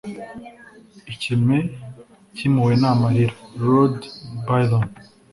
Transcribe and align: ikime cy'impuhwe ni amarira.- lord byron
ikime 1.13 1.57
cy'impuhwe 2.35 2.73
ni 2.81 2.87
amarira.- 2.91 3.33
lord 3.63 3.97
byron 4.45 4.85